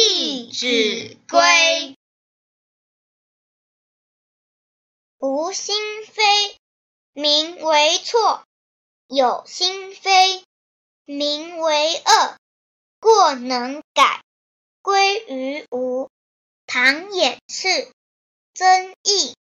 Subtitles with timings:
[0.00, 1.40] 弟子规》。
[5.18, 6.22] 无心非，
[7.14, 8.44] 名为错；
[9.08, 10.44] 有心非，
[11.04, 12.36] 名为恶。
[13.00, 14.22] 过能改，
[14.82, 16.08] 归于无。
[16.66, 17.92] 唐衍是
[18.54, 19.34] 曾益。